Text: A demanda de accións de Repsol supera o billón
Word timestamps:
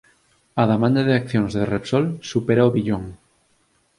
A 0.61 0.63
demanda 0.71 1.01
de 1.07 1.13
accións 1.19 1.51
de 1.57 1.63
Repsol 1.73 2.05
supera 2.31 2.67
o 2.69 2.73
billón 2.75 3.03